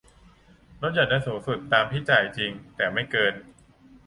[0.81, 3.33] ลดหย่อนได้สูงสุดตามที่จ่ายจริงแต่ไม่เกิน